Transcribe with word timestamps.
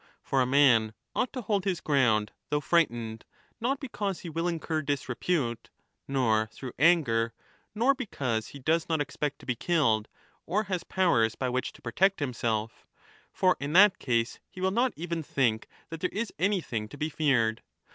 For 0.23 0.41
a 0.41 0.47
man 0.47 0.95
ought 1.15 1.31
to 1.33 1.43
hold 1.43 1.63
his 1.63 1.79
ground 1.79 2.31
though 2.49 2.59
frightened, 2.59 3.23
not 3.59 3.79
because 3.79 4.21
he 4.21 4.31
will 4.31 4.47
incur 4.47 4.81
25 4.81 4.85
disrepute, 4.87 5.69
nor 6.07 6.49
through 6.51 6.73
anger, 6.79 7.35
nor 7.75 7.93
because 7.93 8.47
he 8.47 8.57
does 8.57 8.89
not 8.89 8.99
expect 8.99 9.37
to 9.37 9.45
be 9.45 9.53
killed 9.53 10.07
or 10.47 10.63
has 10.63 10.83
powers 10.83 11.35
by 11.35 11.49
which 11.49 11.71
to 11.73 11.83
protect 11.83 12.19
himself; 12.19 12.87
for 13.31 13.55
in 13.59 13.73
that 13.73 13.99
case 13.99 14.39
he 14.49 14.59
will 14.59 14.71
not 14.71 14.91
even 14.95 15.21
think 15.21 15.67
that 15.89 15.99
there 15.99 16.09
is 16.11 16.33
anything 16.39 16.89
to 16.89 16.97
be 16.97 17.09
feared. 17.11 17.61